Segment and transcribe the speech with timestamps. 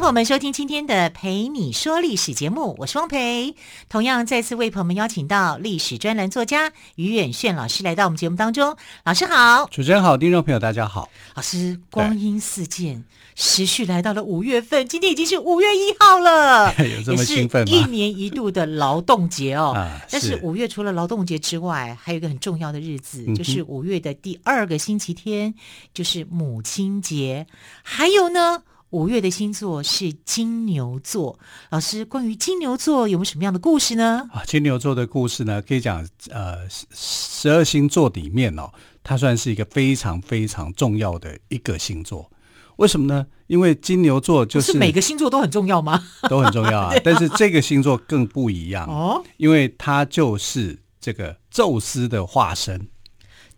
[0.00, 3.54] 朋友们收听今天的《陪你说历史》节目，我是汪培。
[3.90, 8.74] 同样再次为朋友们邀请到历史专栏作家于远炫老师来到我们节目当中。
[9.04, 11.10] 老师好，主持人好，听众朋友大家好。
[11.34, 13.04] 老师，光阴似箭，
[13.34, 17.76] 时序来到了五月份，今天已经是五月一号了， 有这么兴奋吗？
[17.76, 19.72] 一年一度的劳动节哦。
[19.76, 25.54] 啊、但是五月除了劳动节之外，还有一个很重要的日子，嗯、就是五月的第二个星期天，
[25.92, 27.46] 就是母亲节。
[27.82, 28.62] 还有呢？
[28.90, 31.38] 五月的星座是金牛座，
[31.70, 34.28] 老师，关于金牛座有没有什么样的故事呢？
[34.32, 38.72] 啊，金牛座的故事呢，可以讲，呃，十二星座里面哦，
[39.04, 42.28] 它算是一个非常非常重要的一个星座。
[42.76, 43.26] 为什么呢？
[43.46, 46.02] 因为金牛座就是，是每个星座都很重要吗？
[46.28, 52.88] 都很重要啊， 但是这个星座更不一样哦，因为它就是这个宙斯的化身。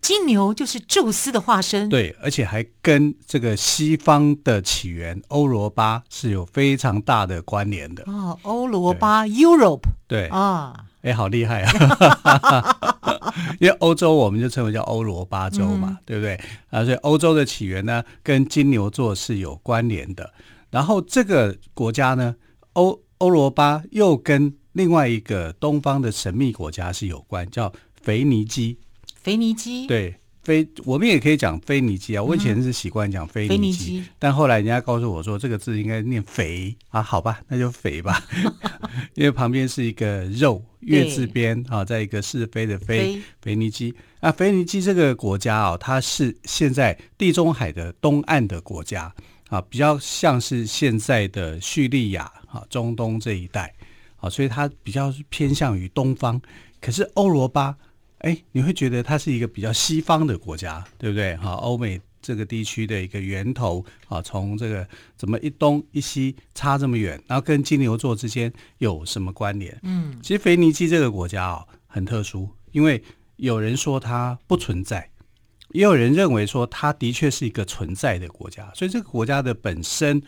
[0.03, 8.03] 金牛就是宙斯的化身，对，而且还跟这个西方的起源欧罗巴是有非常大的关联的。
[8.08, 12.77] 哦，欧罗巴 （Europe） 对啊，哎，好厉害啊！
[13.61, 16.34] 因为欧洲我们就称为叫欧罗巴洲嘛，嗯、对不对？
[16.70, 20.33] 啊，所以欧洲的起源呢，跟金牛座是有关联的。
[20.70, 22.34] 然后这个国家呢，
[22.73, 28.78] 欧欧罗巴又跟另外一个东方的神秘国家是有关，叫腓尼基。
[29.23, 32.23] 腓尼基对，腓我们也可以讲腓尼基啊。
[32.23, 38.20] 我以前是习惯讲腓尼基，但后来人家告诉我说这个字应该念肥啊，好吧，那就肥吧，
[39.14, 49.14] 因为旁边是一个肉月字边啊，在一个是非的非，腓尼基那，腓尼基这个国家啊，它是现在地中海的东岸的国家
[49.51, 53.73] 啊，比较像是现在的叙利亚啊，中东这一带
[54.17, 56.42] 啊，所以它比较偏向于东方。
[56.80, 57.77] 可是欧罗巴。
[58.23, 61.37] 哎，你会觉得它是一个比较西方的国家，对不对？
[61.37, 69.77] 哈，欧美这个地区的一个源头啊，从这个怎么一东一西差这么远，然后跟金牛座之间有什么关联？
[69.83, 73.03] 嗯，其实腓尼基这个国家啊很特殊，因为
[73.37, 75.11] 有人说它不存在，
[75.71, 80.23] 也有人认为说它的确是一个存在的国家，所以这个国家的本身。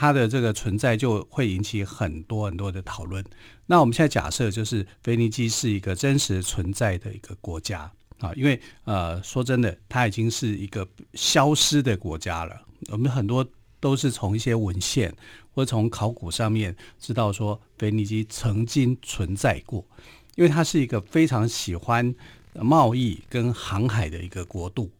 [0.00, 3.22] 它的这个存在就会引起很多很多的讨论。
[3.66, 7.80] 那我们现在假设就是腓尼基是一个真实存在的一个国家
[8.18, 12.58] 啊，因为呃说真的，它已经是一个消失的国家了。
[12.88, 13.46] 我们很多
[13.78, 15.14] 都是从一些文献
[15.52, 19.84] 或从考古上面知道说腓尼基曾经存在过，
[20.34, 22.14] 因为它是一个非常喜欢
[22.54, 24.90] 贸易跟航海的一个国度。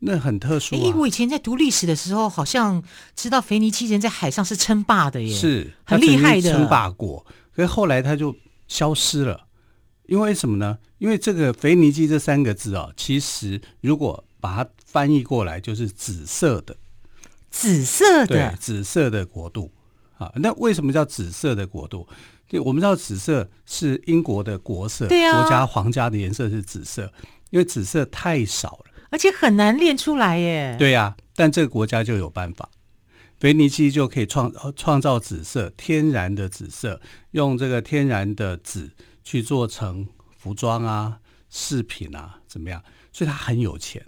[0.00, 0.78] 那很特殊啊！
[0.78, 2.82] 因为我以前在读历史的时候，好像
[3.16, 7.26] 知道腓尼基人在海上是称霸的耶，是很厉害的称霸过。
[7.54, 8.34] 可是后来他就
[8.68, 9.46] 消失了，
[10.06, 10.78] 因为什么呢？
[10.98, 16.76] 因为这个腓尼基这三个字啊，其实如果把它翻译过来，就是紫色的，
[17.50, 19.72] 紫色的，对，紫色的国度
[20.16, 20.32] 啊。
[20.36, 22.06] 那为什么叫紫色的国度？
[22.48, 27.12] 对我们知道紫色是英国的国色，对啊，国家皇家的颜色是紫色，
[27.50, 28.84] 因为紫色太少了。
[29.10, 30.76] 而且很难练出来耶。
[30.78, 32.68] 对呀、但这个国家就有办法，
[33.38, 38.90] 腓尼基就可以创创造紫色，天然的紫色，用这个天然的紫
[39.24, 41.18] 去做成服装啊、
[41.48, 42.82] 饰品啊，怎么样？
[43.12, 44.04] 所以他很有钱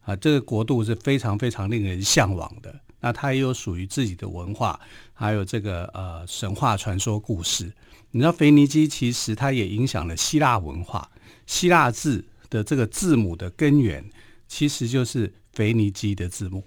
[0.00, 2.74] 啊，这个国度是非常非常令人向往的。
[3.00, 4.80] 那它也有属于自己的文化，
[5.12, 7.72] 还有这个呃神话传说故事。
[8.10, 11.08] 你知道腓尼基其实它也影响了希腊文化，
[11.46, 14.04] 希腊字的这个字母的根源。
[14.48, 16.64] 其实就是腓尼基的字幕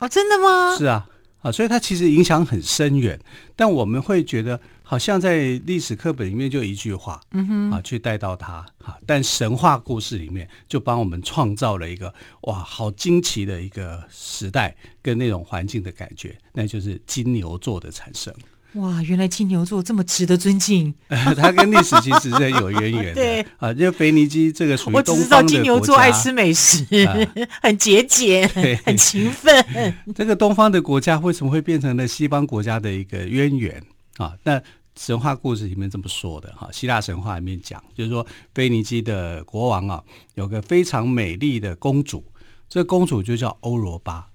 [0.00, 0.76] 哦，真的吗？
[0.76, 1.08] 是啊，
[1.40, 3.18] 啊，所以它其实影响很深远。
[3.54, 12.12] 但我们会觉得，好像在历史课本里面就一句话，嗯哼，啊，去带到它，啊，但神话故事里面就帮我们创造了一个
[12.42, 18.34] 哇，好惊奇的一个时代跟那种环境的感觉，那就是金牛座的产生。
[18.76, 23.14] 哇，原来金牛座这么值得尊敬， 它跟历史其实是有渊源的。
[23.16, 27.16] 对啊，因为腓尼基这个属于我只知道金牛座爱吃美食，啊、
[27.62, 28.48] 很节俭，
[28.84, 29.94] 很勤奋。
[30.14, 33.82] 这个东方的国家为什么会变成了西方国家的一个渊源
[34.18, 34.34] 啊？
[34.44, 34.60] 那
[34.94, 40.02] 神话故事里面这么说的哈，希腊神话里面讲，就是说腓尼基的国王啊，
[40.34, 42.24] 有个非常美丽的公主，
[42.68, 44.26] 这个公主就叫欧罗巴。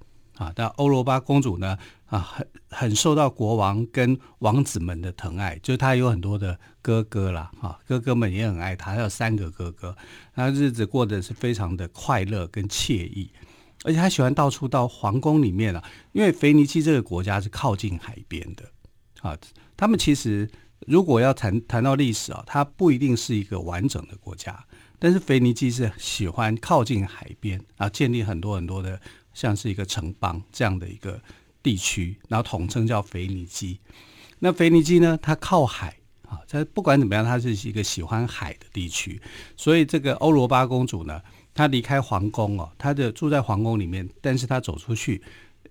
[0.41, 0.51] 啊。
[0.55, 9.95] 但欧罗巴公主呢啊，很很受到国王跟王子们的疼爱，就是她有很多的哥哥啦，啊，哥哥们也很爱她，她有三个哥哥，
[10.35, 13.31] 她日子过得是非常的快乐跟惬意，
[13.83, 15.83] 而且她喜欢到处到皇宫里面啊，
[16.13, 18.65] 因为腓尼基这个国家是靠近海边的
[19.21, 19.37] 啊，
[19.77, 20.49] 他们其实。
[20.87, 24.65] 如果要谈谈到历史啊，它不一定是一个完整的国家，
[24.97, 28.99] 但是腓尼基是喜欢靠近海边，啊建立很多很多的
[29.33, 31.21] 像是一个城邦这样的一个
[31.63, 33.79] 地区，然后统称叫腓尼基。
[34.39, 35.95] 那腓尼基呢，它靠海
[36.27, 39.21] 啊，它不管怎么样，它是一个喜欢海的地区，
[39.55, 41.21] 所以这个欧罗巴公主呢，
[41.53, 45.21] 她离开皇宫哦，她的住在皇宫里面，但是她走出去，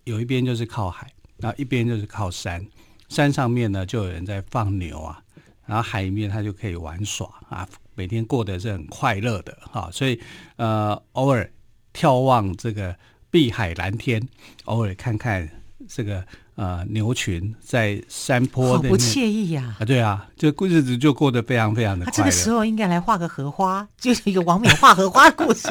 [0.05, 2.65] 有一边就是靠海，然后一边就是靠山。
[3.09, 5.21] 山上面呢，就有人在放牛啊，
[5.67, 9.91] 然后海里面他就可以玩耍啊，每天过得是很快乐的哈。
[9.91, 10.21] 所以
[10.55, 11.51] 呃，偶尔
[11.93, 12.97] 眺望这个
[13.31, 14.21] 碧海蓝天，
[14.65, 15.49] 偶尔看看
[15.89, 16.25] 这个
[16.57, 19.77] 呃牛群在山坡的，好不惬意呀！
[19.81, 22.13] 啊，对啊，这过日子就过得非常非常的快乐。
[22.13, 25.69] 他这个时候应该来画个荷花，就是一个王冕画荷花的故事。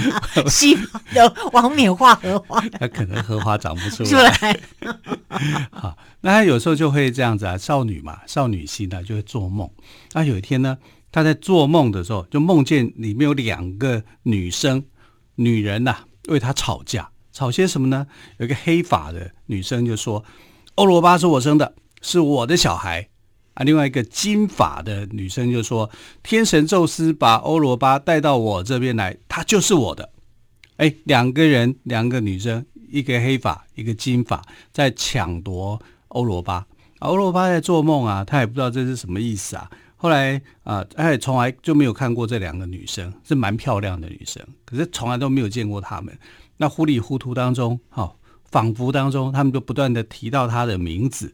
[0.50, 4.60] 西方的王冕画荷花，那可能荷花长不出来。
[5.70, 9.70] 好，那他有时候就会这样子啊，少女嘛，少女心呢就会做梦。
[10.12, 10.76] 那有一天呢，
[11.12, 14.84] 他在做梦的时候，就梦见里面有两个女生，
[15.36, 18.06] 女人呐、啊，为他吵架，吵些什么呢？
[18.38, 20.24] 有一个黑发的女生就说
[20.76, 23.08] ：“欧罗巴是我生的，是我的小孩。”
[23.54, 25.90] 啊，另外一个金发的女生就说
[26.22, 30.10] ：“天神宙斯把欧罗巴带到我这边来，他就是我的。”
[30.78, 32.64] 哎，两个人，两个女生。
[32.90, 36.66] 一个黑发，一个金发，在抢夺欧罗巴。
[36.98, 39.70] 欧罗巴在做梦啊，他也不知道这是什么意思啊。
[40.02, 46.12] 后来啊，他也从来就没有看过这两个女生，是蛮漂亮的女生，可是从来都没有见过她们。
[46.56, 48.12] 那糊里糊涂当中，哈，
[48.50, 51.32] 仿佛当中，他们就不断的提到她的名字。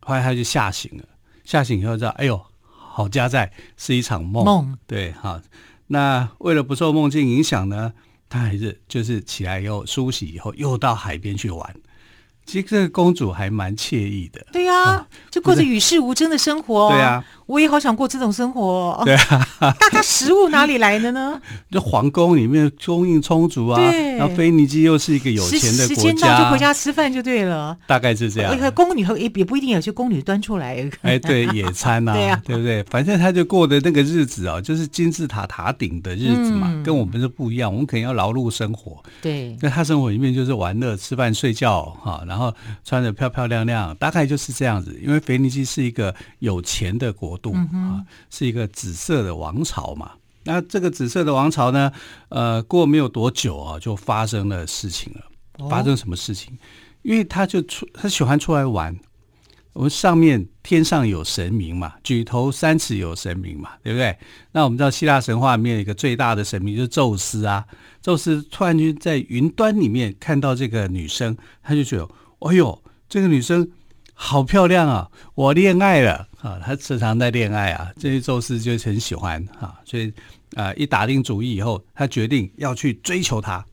[0.00, 1.04] 后来他就吓醒了，
[1.44, 4.44] 吓醒以后知道，哎呦，好家在是一场梦。
[4.44, 5.40] 梦对，哈。
[5.86, 7.92] 那为了不受梦境影响呢，
[8.28, 11.76] 他还是就是起来以后梳洗以后又到海边去玩，
[12.44, 14.44] 其实这个公主还蛮惬意的。
[14.52, 16.90] 对呀、就过着与世无争的生活。
[16.90, 17.24] 对啊。
[17.48, 19.00] 我也好想过这种生活。
[19.06, 19.46] 对啊，
[19.80, 21.40] 大家食物哪里来的呢？
[21.72, 23.80] 就皇宫里面供应充足啊。
[23.80, 24.16] 对。
[24.16, 27.74] 然后腓尼基又是一个有钱的国家，时间到就回家吃饭就对了。
[27.86, 28.54] 大概是这样。
[28.54, 30.88] 那个宫女也也不一定有些宫女端出来。
[31.02, 32.82] 哎，对，野餐呐、啊， 对啊，对不对？
[32.84, 37.72] 反正他就过的那个日子啊，就是金字塔塔顶的日子嘛，嗯、跟我们是不一样。
[37.72, 39.02] 我们肯定要劳碌生活。
[39.22, 39.56] 对。
[39.62, 42.52] 那他生活里面就是玩乐、吃饭、睡觉哈，然后
[42.84, 44.98] 穿的漂漂亮亮，大概就是这样子。
[45.02, 47.68] 因为腓尼基是一个有钱的国度啊。
[47.72, 50.12] 嗯是一个紫色的王朝嘛？
[50.44, 51.90] 那这个紫色的王朝呢？
[52.28, 55.68] 呃，过没有多久啊，就发生了事情了。
[55.68, 56.54] 发生什么事情？
[56.54, 56.58] 哦、
[57.02, 58.96] 因为他就出，他喜欢出来玩。
[59.72, 64.16] 我们上面天上有神明嘛，举头三尺有神明嘛，对不对？
[64.52, 67.64] 那我们知道希腊神话里面有一个最大的神明就是宙斯啊。
[68.00, 72.08] 宙斯突然间在云端里面看到这个女生，他就觉得，
[72.40, 73.70] 哎呦，这个女生。
[74.20, 75.08] 好漂亮啊！
[75.36, 76.60] 我恋爱了啊！
[76.64, 80.12] 他时常在恋爱啊，这些宙斯就很喜欢啊，所以
[80.54, 83.64] 啊，一打定主意以后，他决定要去追求她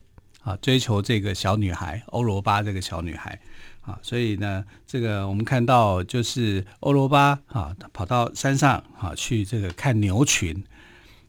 [0.41, 3.39] 啊，追求这个小女孩欧罗巴这个小女孩
[3.81, 10.63] 啊，所以呢，这个我们看到就是欧罗巴啊，跑到山上啊去这个看牛群，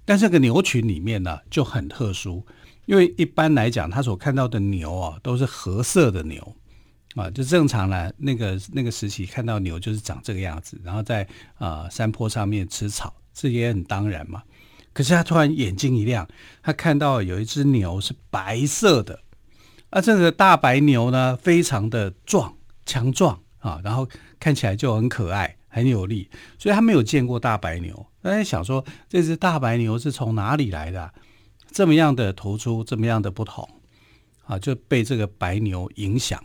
[0.04, 2.42] 但这个牛群里面呢就很特殊，
[2.86, 6.56] 因为一般来讲，他所看到的牛啊都是褐色的牛。
[7.16, 8.12] 啊，就正常了。
[8.18, 14.42] 那个那个时期看到牛就是长这个样子，然后在啊、呃、山坡上面吃草，这也很当然嘛。
[14.92, 16.28] 可是他突然眼睛一亮，
[16.62, 19.18] 他看到有一只牛是白色的，
[19.90, 22.54] 啊，这个大白牛呢非常的壮
[22.84, 24.08] 强壮啊，然后
[24.38, 28.06] 看起来就很可爱很有力，所以他没有见过大白牛。
[28.22, 31.12] 他在想说，这只大白牛是从哪里来的、
[31.70, 33.68] 这么样的突出，这么样的不同
[34.44, 36.42] 啊，就被这个白牛影响。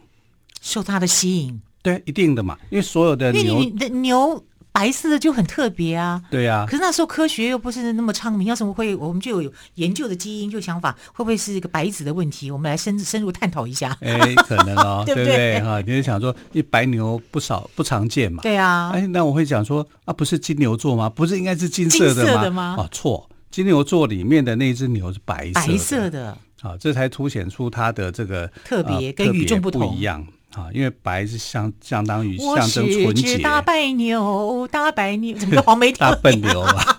[0.61, 4.41] 受它的吸引，对，一定的嘛，因为所有的牛，因为你的牛
[4.71, 6.65] 白色的就很特别啊，对呀、啊。
[6.65, 12.49] 可是那时候科学又不是那么昌明，要怎么会我们就有研究的基因，就想法会不会是一个白子的问题？
[12.49, 13.97] 我们来深深入探讨一下。
[13.99, 15.59] 哎，可能哦， 对不对？
[15.59, 18.91] 哈，你就想说，一白牛不少不常见嘛，对啊。
[18.93, 21.09] 哎，那我会讲说，啊，不是金牛座吗？
[21.09, 22.41] 不是应该是金色的吗？
[22.43, 22.75] 的吗？
[22.79, 26.37] 啊，错，金牛座里面的那只牛是白色的，白色的。
[26.61, 30.25] 啊，这才凸显出它的这个特别跟与众不同不一样。
[30.53, 33.37] 啊，因为白是相相当于象征纯洁。
[33.37, 35.91] 大白牛，大白牛，怎么个黄梅？
[35.97, 36.97] 大笨牛吧。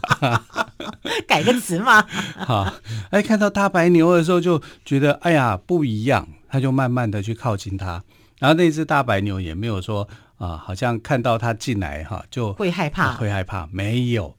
[1.26, 2.02] 改个词嘛。
[2.36, 2.72] 好，
[3.10, 8.02] 哎，看到大白牛的时候就觉得哎呀不一样，他就慢慢的去靠近它，
[8.38, 14.34] 然后那只大白牛也没有说啊，好像看到它进来哈就会害怕，会害怕，没有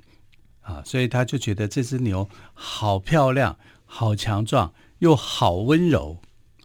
[0.62, 6.18] 啊，所以他就觉得这只牛好漂亮，好强壮，又好温柔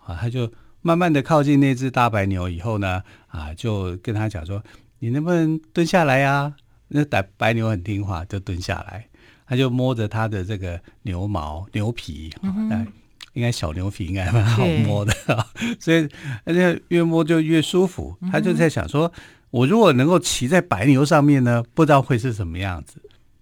[0.04, 0.50] 啊，他就
[0.88, 4.62] 慢慢的靠近那只大白牛以后呢，啊，就跟他讲说，
[5.00, 6.54] 你能不能蹲下来呀？
[6.88, 9.06] 那白白牛很听话，就蹲下来。
[9.46, 12.86] 他就摸着他的这个牛毛、牛皮，嗯、哼
[13.34, 15.12] 应该小牛皮应该蛮好摸的，
[15.54, 16.08] 对 所以
[16.44, 18.16] 而且越摸就越舒服。
[18.32, 19.12] 他就在想说，
[19.50, 22.94] 我如果能够骑在白牛上面呢，不知道会是什么样子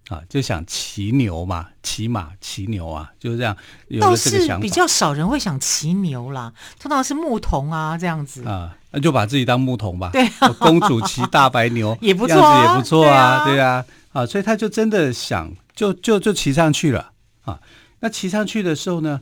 [0.09, 0.21] 啊？
[0.29, 3.57] 就想骑牛嘛，骑马、骑牛啊，就是这样。
[3.89, 4.55] 有这个想法。
[4.55, 10.11] 倒是比较少人会想骑牛啦，通常是牧童啊这样子啊，那就把自己当牧童吧。
[10.13, 15.53] 对、啊， 公主骑大白牛 也不错、啊，样子也不错啊，对啊，对啊，啊，所以他就真的想。
[15.77, 17.13] 就就就骑上去了
[17.45, 17.61] 啊！
[18.01, 19.21] 那骑上去的时候呢，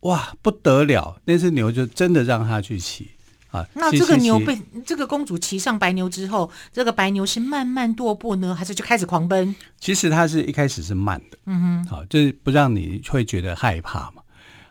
[0.00, 1.18] 哇，不得了！
[1.24, 3.12] 那只牛就真的让他去骑
[3.50, 3.66] 啊。
[3.74, 9.54] 那这个牛被这个公主骑上白牛之后，这个白牛是慢慢踱步呢，还是就开始狂奔？
[9.80, 14.22] 其实它是一开始是慢的，嗯哼，好、啊，就是不让你会觉得害怕嘛。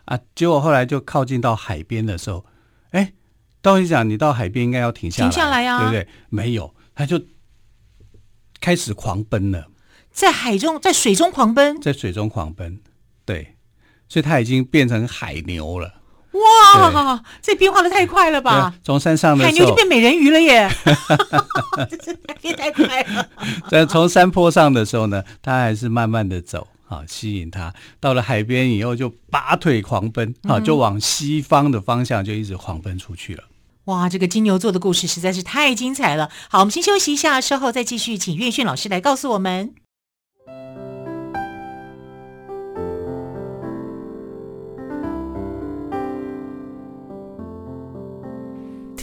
[0.04, 2.44] 啊，结果后来就靠近到海边的时候，
[2.90, 3.12] 哎，
[3.60, 6.08] 道理讲你到海边应该要停下来，停下来呀、啊，对不对？
[6.28, 7.20] 没有，它就
[8.60, 9.68] 开始狂奔了。
[10.12, 12.80] 在海中，在水中狂奔，在水中狂奔，
[13.24, 13.56] 对，
[14.08, 15.95] 所以它已经变成海牛了。
[16.36, 18.74] 哇，对这变化的太快了吧！
[18.84, 20.70] 从山上的海牛就变美人鱼了耶，
[22.42, 23.28] 变太快了。
[23.68, 27.72] 在从山坡上的时候呢，它还是慢慢的走啊，吸引它。
[28.00, 33.44] 到了海边以后，就拔腿狂奔啊，就往西方的方向就一直狂奔出去了。
[33.84, 36.28] 哇，这个金牛座的故事实在是太精彩了。
[36.48, 39.74] 好，我们先休息一下，稍后再继续，请岳训老师来告诉我们。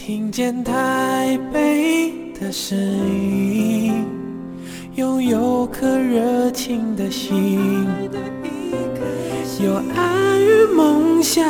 [0.06, 4.04] 听见台北的声音，
[4.96, 7.58] 拥有颗热情的心，
[9.62, 11.42] 有爱与梦想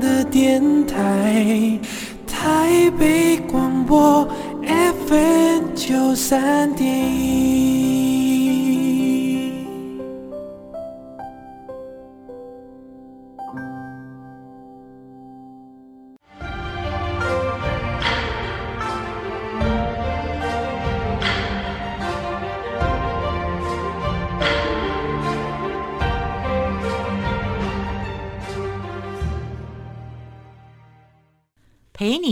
[0.00, 1.78] 的电台，
[2.26, 4.26] 台北广播
[5.06, 7.71] FM 九三点一。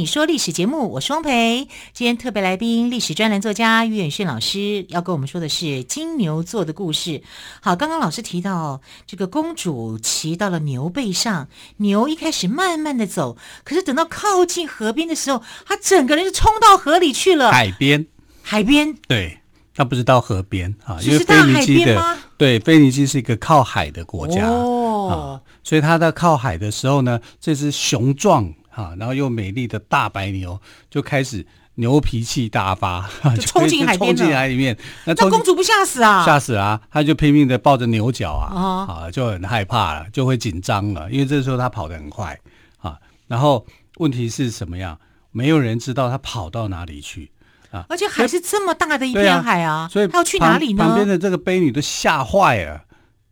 [0.01, 1.69] 你说历史节目，我是汪蓓。
[1.93, 7.23] 今天特别来宾，历史专栏作家于远逊老师要跟我们说的是金牛座的故事。
[7.61, 17.53] 好，刚刚老师提到，这个公主骑到了牛背上，牛一开始慢慢的走，可是等到靠近河边的时候，她整个人就冲到河里去了。
[17.53, 18.07] 海边，
[18.41, 19.41] 海边，对，
[19.75, 28.51] 她不是到河边啊，因为菲尼基的，对，菲尼基是一个靠海的国家哦，所以她在靠海的时候呢，这只雄壮。
[28.81, 30.59] 啊，然后又美丽的大白牛
[30.89, 34.77] 就开始牛脾气大发， 就冲进海边，冲进海里面。
[35.05, 36.25] 那公主不吓死啊？
[36.25, 36.81] 吓死啊！
[36.91, 42.39] 她就拼命的抱着牛角啊，啊，就很害怕了，就会紧张了，因为这时候她跑得很快
[42.79, 42.99] 啊。
[43.29, 43.67] 然后
[43.99, 44.99] 问题是什么样？
[45.33, 47.31] 没有人知道她跑到哪里去
[47.71, 47.85] 啊！
[47.89, 50.85] 而且海是这么大的一片海啊，所以她要去哪里呢？
[50.85, 52.83] 旁边的这个悲女都吓坏了。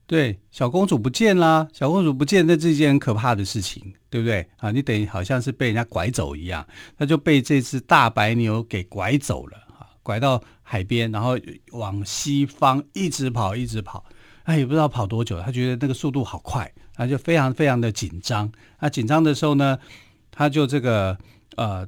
[0.09, 4.71] 对，小公主不见了，小公主不见，那是一件很可怕的事情，对不对啊？
[4.71, 11.39] 你等于好像是被人家拐走一样，他就被这只大白牛给拐走了啊，拐到海边，然后
[11.73, 14.03] 往西方一直跑，一直跑，
[14.49, 18.51] 她也不知道跑多久，他觉得那个速度好快，他就非常非常的紧张。
[18.81, 19.79] 那紧张的时候呢，
[20.31, 21.19] 他就这个
[21.57, 21.87] 呃，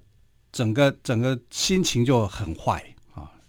[0.53, 2.85] 整个整个心情就很坏，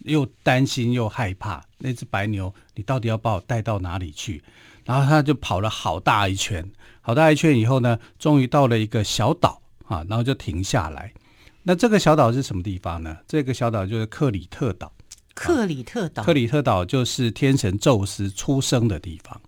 [0.04, 1.64] 又担心又害怕。
[1.80, 4.44] 那只白牛，你到底要把我带到哪里去？
[4.86, 11.14] 然后他就跑了好大一圈，好大一圈以后呢，终于到了一个小岛啊，然后就停下来。
[11.64, 13.18] 那这个小岛是什么地方呢？
[13.28, 14.92] 这个小岛就是克里特岛。
[15.34, 19.42] 克里特岛，克里特岛就是天神宙斯出生的地方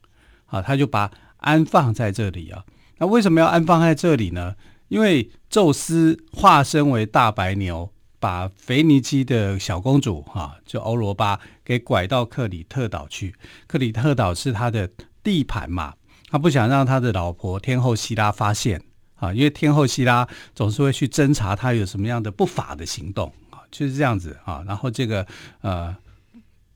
[0.46, 2.64] 啊，他就把安放在这里啊。
[3.00, 4.56] 那为什么要安放在这里呢？
[4.88, 7.92] 因为宙斯化身为大白牛。
[8.24, 13.36] 把腓尼基的小公主哈，就欧罗巴给拐到克里特岛去。
[13.68, 14.90] 克里特岛是他的
[15.22, 15.94] 地盘嘛，
[16.30, 18.82] 他不想让他的老婆天后希拉发现
[19.16, 20.26] 啊，因为天后希拉
[20.56, 24.64] 总是会去侦查他有什么样的不法的行动啊，就是这样子啊。
[24.66, 25.28] 然后这个
[25.60, 25.94] 呃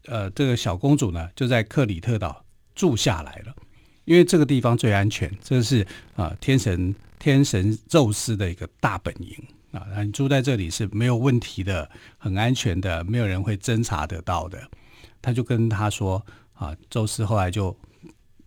[0.07, 2.43] 呃，这个小公主呢，就在克里特岛
[2.75, 3.55] 住下来了，
[4.03, 5.87] 因为这个地方最安全，这是
[6.17, 9.33] 啊、天神天神宙斯的一个大本营
[9.71, 14.69] 啊，你住在这里是没有问题的，很安全的，没有人会侦查得到的。
[15.21, 17.75] 他就跟他说啊，宙斯后来就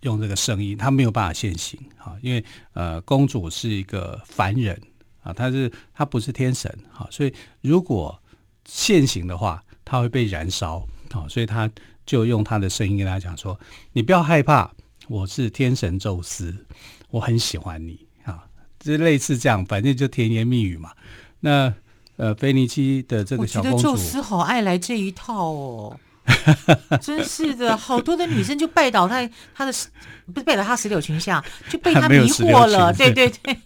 [0.01, 4.81] 用这个声音，他没有办法现形啊，因为呃公主是一个凡人
[5.23, 8.21] 啊，她是她不是天神啊，所以如果
[8.65, 11.71] 现形的话，他会被燃烧啊，所以他。
[12.07, 13.57] 就用他的声音跟他讲说
[13.93, 14.69] ：“你不要害怕，
[15.07, 16.67] 我是天神宙斯，
[17.11, 18.05] 我很喜欢你。”
[18.81, 20.91] 就类似这样，反正就甜言蜜语嘛。
[21.41, 21.73] 那
[22.17, 26.01] 呃，菲尼基的这个小公主，宙斯好爱来这一套哦，
[27.01, 29.73] 真是的，好多的女生就拜倒在，他的
[30.33, 32.93] 不是拜倒他石榴裙下，就被他迷惑了。
[32.93, 33.57] 对对 对，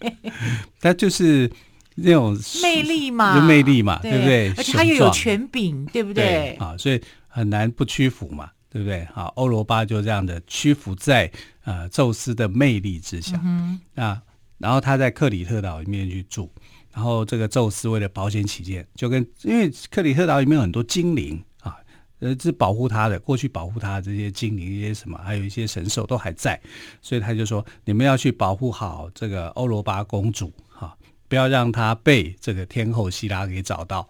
[0.80, 1.50] 他就是
[1.94, 4.52] 那种 魅力嘛，魅力嘛，对，不对？
[4.56, 6.24] 而且他又有权柄，对不对？
[6.24, 7.00] 对啊，所以。
[7.36, 9.04] 很难不屈服嘛，对不对？
[9.12, 11.28] 好，欧罗巴就这样的屈服在
[11.64, 13.36] 呃宙斯的魅力之下。
[13.44, 14.22] 嗯，啊，
[14.58, 16.50] 然后他在克里特岛里面去住，
[16.92, 21.76] 然后这个宙斯为了保险起见，就跟因为克里特岛里面有很多精灵啊，
[22.20, 26.60] 呃，是保护他的，过去保护他的这些精灵一些什么，还有一些神兽都还在，
[27.02, 30.96] 所以他就说：你们要去保护好这个欧罗巴公主，哈、啊，
[31.28, 34.08] 不要让她被这个天后希拉给找到。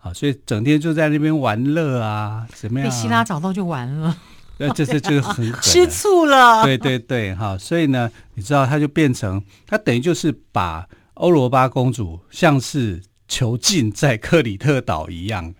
[0.00, 4.14] 啊，所以整天就在那边玩乐啊，怎么样、被希拉找到就完了，
[4.58, 6.62] 那这是就是很吃醋了。
[6.64, 15.54] 对对对，哈，所以呢，你知道，他就变成他等于就是把欧罗巴公主像是囚禁在克里特岛一样。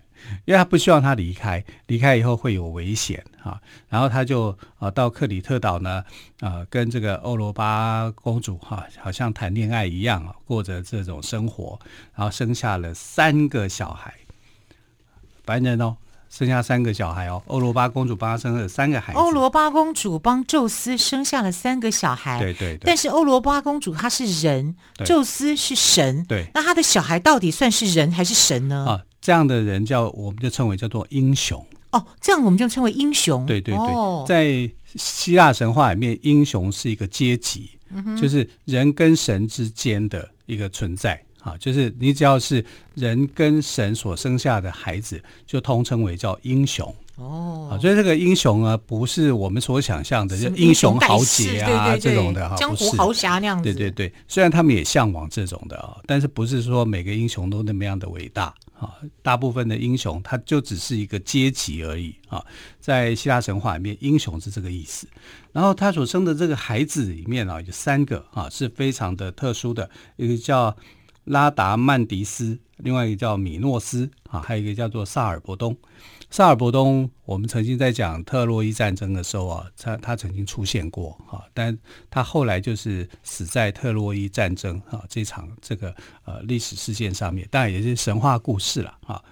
[0.45, 6.03] 因为他不希望他离开，离开以后会有危险哈，然后他就啊到克里特岛呢，
[6.39, 11.79] 啊跟这个欧罗巴公主哈，好像谈恋爱一样啊，过着这种生活，
[12.15, 14.11] 然后生下了三个小孩。
[15.45, 15.95] 白人哦，
[16.29, 17.41] 生下三个小孩哦。
[17.47, 19.19] 欧罗巴公主帮他生了三个孩子。
[19.19, 22.39] 欧罗巴公主帮宙斯生下了三个小孩。
[22.39, 22.79] 对对对。
[22.83, 26.25] 但是欧罗巴公主她是人，宙斯是神。
[26.25, 26.47] 对。
[26.53, 28.85] 那他的小孩到底算是人还是神呢？
[28.87, 31.65] 啊，这样的人叫我们就称为叫做英雄。
[31.91, 33.45] 哦，这样我们就称为英雄。
[33.45, 41.21] 对对对，哦、在希腊神话里面，英雄是一个阶级，嗯、就是人跟神之间的一个存在。
[41.45, 47.69] 啊，就是你只要是人跟神所生下的孩子，就通称为叫英雄哦。
[47.71, 53.63] 啊，所以这个英雄啊，不是我们所想象的，就英雄豪杰啊这种的哈，江湖豪侠那样子。
[53.63, 58.45] 对对对，虽然他们也向往这种的啊，但是不是说每个英雄都那么样的伟大
[58.79, 58.95] 啊？
[59.21, 62.43] 大部分的英雄他就只是一个阶级而已啊。
[62.79, 65.05] 在希腊神话里面，英雄是这个意思。
[65.51, 70.75] 然后他所生的这个孩子里面啊，有三个啊，是非常的特殊的，一个叫。
[71.25, 75.75] 拉达曼迪斯，另外一个叫米诺斯啊，还有一个叫做萨尔伯东。
[76.31, 81.77] 萨尔伯东，我们曾经在讲特洛伊战争的时候啊，他他曾经出现过哈，但
[82.09, 89.23] 他后来就是死在特洛伊战争啊这场这个呃历史事件上面，当然也是神话故事了啊。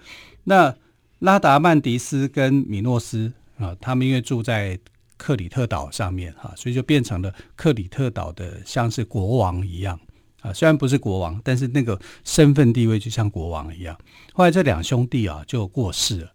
[0.44, 0.74] 那
[1.18, 4.78] 拉达曼迪斯跟米诺斯啊，他们因为住在
[5.16, 10.00] 克里特岛上面哈，所以就变成了克里特岛的像是国王一样。
[10.44, 13.98] 啊，虽然不是国王，但是那个身份地位就像国王一样。
[14.34, 16.32] 后来这两兄弟啊就过世了，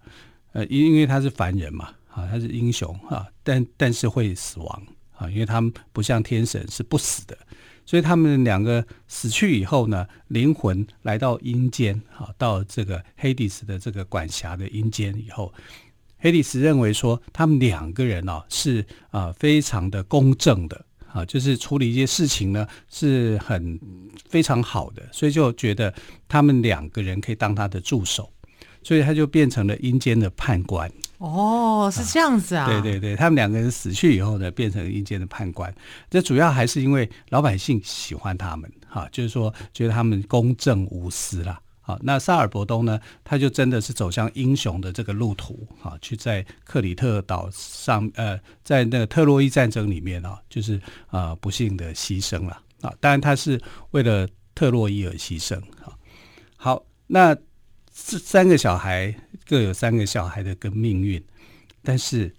[0.53, 4.83] 呃，因因为他是凡人嘛，啊，他是英雄啊，但但是会死亡
[5.15, 7.37] 啊，因为他们不像天神是不死的，
[7.85, 15.53] 所以他们两个死去以后呢，灵魂来到阴间啊，到这个黑帝斯的这个管辖的阴间以后，
[16.17, 20.83] 黑帝斯认为说他们两个人啊是啊非常的公正的。
[21.11, 23.79] 啊，就是处理一些事情呢，是很
[24.27, 25.93] 非常好的，所以就觉得
[26.27, 28.31] 他们两个人可以当他的助手，
[28.83, 30.91] 所以他就变成了阴间的判官。
[31.17, 32.65] 哦，是这样子啊？
[32.67, 35.73] 对对对，他们两个人死去以后呢，变成阴间的判官。
[36.09, 41.59] 这主要还是因为老百姓喜欢他们，哈，就是说觉得他们公正无私啦。
[41.89, 42.99] 啊，那萨尔伯东呢？
[43.23, 50.75] 他就真的是走向英雄的这个路途啊，去在克里特岛上，呃，在那个特洛伊战争里面啊，就是
[51.07, 52.93] 啊、呃，不幸的牺牲了啊。
[52.99, 55.97] 当然，他是为了特洛伊而牺牲啊。
[56.57, 57.33] 好，那
[57.91, 59.11] 这三个小孩
[59.47, 61.19] 各有三个小孩的个命运，
[61.81, 62.31] 但是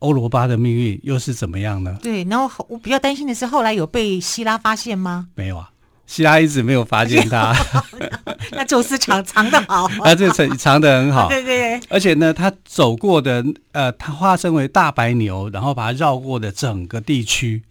[0.00, 1.98] 欧罗巴的命运又是怎么样呢？
[2.02, 5.28] 对，然后我比较担心的是，后来有被希拉发现吗？
[5.34, 5.72] 没有啊。
[6.10, 7.54] 希拉一直没有发现他，
[8.50, 17.62] 那宙斯藏藏得好， 啊这藏藏的很好， 对对对，而且呢，他走过的呃，他化身为大白牛，然后把它绕过的整个地区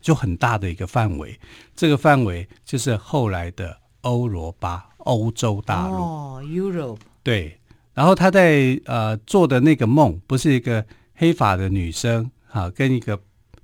[0.00, 1.36] 就很大的一个范围，
[1.74, 5.96] 这个范围就是后来的欧罗巴，欧洲大陆。
[5.96, 7.58] 哦，Europe，对，
[7.94, 10.84] 然后他在呃做的那个梦，不是一个
[11.16, 13.18] 黑发的女生啊，跟一个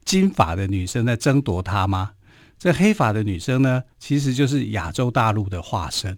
[0.05, 2.11] 金发的女生在争夺他吗？
[2.64, 6.16] 这黑发的女生呢，其实就是亚洲大陆的化身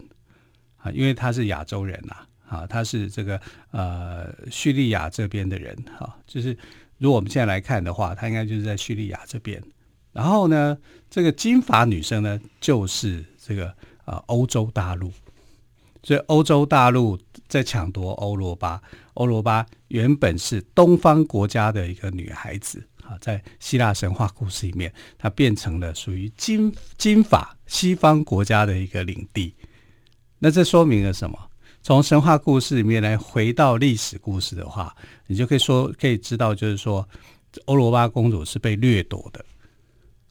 [0.77, 2.15] 啊，因为她是亚洲人呐，
[2.49, 3.41] 啊，她是这个
[3.73, 6.57] 呃叙利亚这边的人哈，就是
[6.99, 9.61] 如果我们现在来看的话，她应该就是在叙利亚这边。
[10.13, 10.79] 然后呢，
[11.11, 15.11] 这个金发女生呢，就是这个呃欧洲大陆，
[16.05, 18.81] 所以欧洲大陆在抢夺欧罗巴。
[19.15, 22.87] 欧罗巴原本是东方国家的一个女孩子。
[23.09, 29.55] 啊，在希腊神话故事里面，它变成了属于金金法西方国家的一个领地。
[30.39, 31.39] 那这说明了什么？
[31.83, 34.93] 从神话故事里面来回到历史故事的话，
[35.29, 37.09] 你就可以说可以知道，就是说
[37.67, 39.45] 欧罗巴公主是被掠夺的。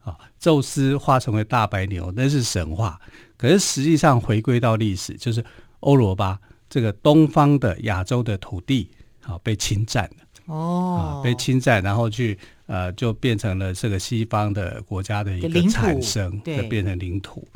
[0.04, 3.00] 啊，宙斯化成为大白牛，那是神话。
[3.38, 5.44] 可是实际上回归到历史，就是
[5.80, 6.38] 欧罗巴
[6.70, 10.25] 这个东方的亚洲的土地，啊，被侵占了。
[10.46, 12.38] 哦，被侵占，然后去。
[12.68, 17.48] 呃，就变成了这个西方的国家的一个产生，就变成领土。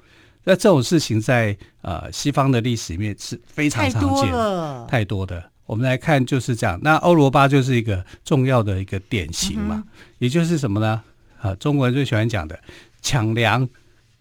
[0.43, 5.52] 那这种事情在呃西方的历史里面是非常常见，太多，太多的。
[5.65, 6.80] 我们来看就是这样。
[6.84, 11.02] 那欧罗巴就是一个重要的一个典型嘛，嗯、也就是什么呢？
[11.38, 12.60] 啊、呃，中国人最喜欢讲的
[13.02, 13.67] 抢粮、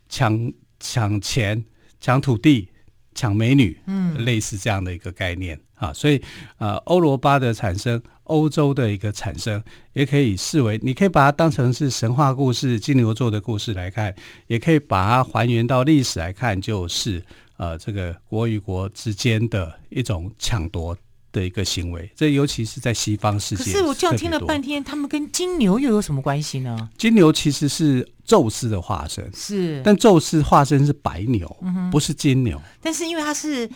[0.09, 0.51] 抢
[0.81, 1.63] 抢钱、
[2.01, 2.67] 抢土地、
[3.15, 5.93] 抢美女，嗯，类似这样的一个概念啊。
[5.93, 6.23] 所以
[6.59, 8.03] 呃，欧罗巴的产生。
[8.29, 9.65] 欧洲的一个产生，
[9.95, 14.15] 也可以视为，你可以把它当成是神话故事、金牛座的故事来看，
[14.49, 17.25] 也可以把它还原到历史来看，就是
[17.57, 20.95] 呃，这个国与国之间的一种抢夺
[21.33, 22.13] 的一个行为。
[22.15, 23.65] 这尤其是在西方世界。
[23.65, 26.91] 可是我这样听了半天，他们跟金牛又有什么关系呢？
[26.99, 32.61] 金牛其实是宙斯的化身，是，但宙斯化身是白牛，嗯、不是金牛。
[32.83, 33.71] 但是因为它是。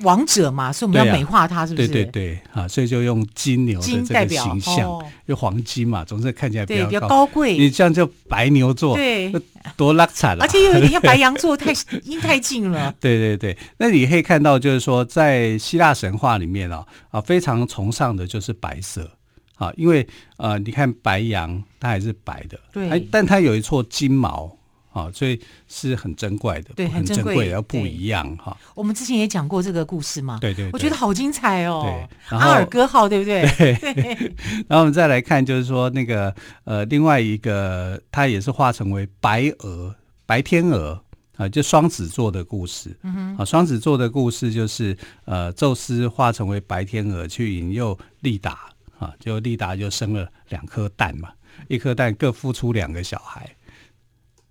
[0.00, 1.88] 王者嘛，所以我们要美化他，是不是？
[1.88, 7.56] 对对对，啊，所以就用金牛的这个形象，用、哦、黄金嘛，总是看起来比较高，比较高贵。
[7.56, 9.32] 你这样就白牛座，对，
[9.76, 11.72] 多拉惨了，而且又有点像白羊座，太
[12.04, 12.94] 阴太近了。
[13.00, 19.10] 对对对，那你可以看到，就是说，在希腊神话里面啊，啊，非常崇尚的就是白色
[19.56, 20.06] 啊，因为
[20.36, 24.55] 呃，你看白羊它还是白的，对，但它有一撮金毛。
[24.96, 28.56] 啊，所以是很珍贵的，对，很珍贵，而不一样哈。
[28.74, 31.82] 我们之前也讲过这个故事嘛，对对，我觉得好精彩哦。
[32.30, 33.42] 对，阿尔戈号，对不对？
[33.58, 34.32] 对。
[34.66, 40.98] 然后我们再来看，就是说那个呃，另外一个，它也是化成为白鹅、白天鹅
[41.36, 42.96] 啊，就双子座的故事。
[43.02, 43.36] 嗯哼。
[43.36, 51.28] 啊，双子座的故事就是呃，宙斯化成为白天鹅去引诱利达啊，就利达就生了两颗蛋嘛，
[51.68, 53.46] 一颗蛋各孵出两个小孩。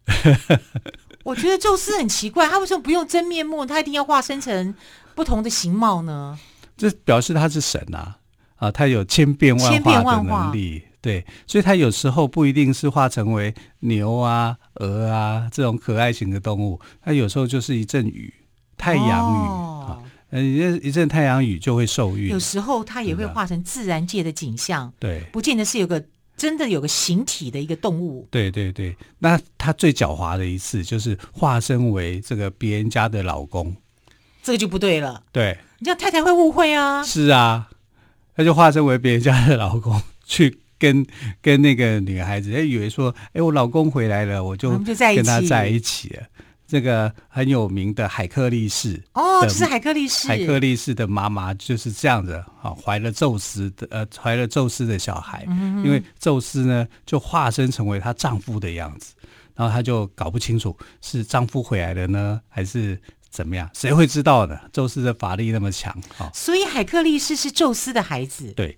[1.24, 3.66] 我觉得宙斯很奇怪，他为什么不用真面目？
[3.66, 4.76] 他一定要化身成
[5.16, 6.38] 不同的形貌呢？
[6.78, 8.18] 这表示他是神啊！
[8.58, 10.84] 啊，他有千变万化的能力。
[11.02, 18.34] 对，所以他有时候不一定是化成为牛啊、鹅啊这种可爱型的动物，他有时候就是一阵雨，
[18.78, 22.30] 太阳雨、哦、啊，一一阵太阳雨就会受孕。
[22.30, 26.04] 有时候他也会化成自然界的景象，对，不见得是有个。
[26.38, 28.96] 真的有个形体的一个动物，对对对。
[29.20, 33.76] 那他最狡猾的一次就是化身为这个别人家的老公，
[34.44, 35.24] 这个就不对了。
[35.32, 37.04] 对，你这样太太会误会啊。
[37.04, 37.70] 是啊，
[38.36, 41.06] 他就化身为别人家的老公， 去跟
[41.42, 46.24] 跟那个女孩子，他以为说，哎，我老公回来了，我就跟他在一起了。
[46.76, 50.28] 这个很有名的海克力士哦，就是海克力士。
[50.28, 55.46] 海克力士的妈妈就是这样子啊，怀了宙斯的呃，怀了宙斯的小孩。
[55.48, 59.14] 嗯，因为宙斯呢，就化身成为她丈夫的样子，
[59.56, 63.70] 然后她就搞不清楚是丈夫回来了呢，还是怎么样？
[63.74, 64.60] 谁会知道呢？
[64.74, 66.30] 宙斯的法力那么强啊！
[66.34, 68.52] 所以海克力士是宙斯的孩子。
[68.52, 68.78] 对，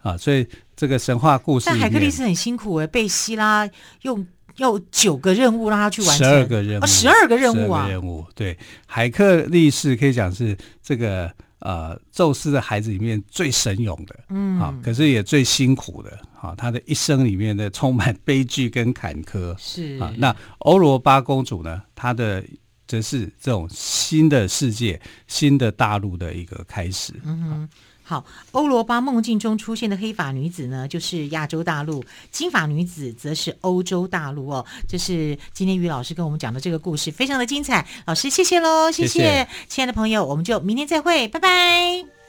[0.00, 3.68] 啊，所以这个神话故事，但海克力士很辛苦哎，被希拉
[4.04, 4.26] 用。
[4.56, 7.88] 要九个任务让他去完成，十二个任务，十二个任务啊！
[7.88, 20.12] 任务对，海克力士可以讲是这个呃宙斯的孩子里面最神勇的，嗯，啊，可是也最辛苦的，啊，他的一生里面的充满悲剧跟坎坷，是啊。
[20.16, 22.44] 那欧罗巴公主呢，她的
[22.86, 27.68] 则是这种新的世界、新的大陆的一个开始，嗯哼。
[28.10, 32.00] 好，欧罗巴梦境中出现的黑发女子呢，就是亚洲大陆；
[32.32, 34.66] 金发女子则是欧洲大陆哦。
[34.88, 37.86] 这是今天于老师跟我们讲的这个故事，非常的精彩。
[38.06, 42.19] 老师，谢谢喽，谢谢，谢谢亲爱的朋友，我们就明天再会，拜拜。